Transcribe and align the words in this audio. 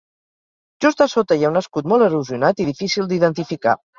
Just 0.85 1.03
a 1.05 1.07
sota 1.11 1.37
hi 1.41 1.45
ha 1.45 1.51
un 1.51 1.59
escut 1.61 1.91
molt 1.93 2.05
erosionat 2.07 2.65
i 2.65 2.69
difícil 2.73 3.13
d'identificar. 3.15 3.77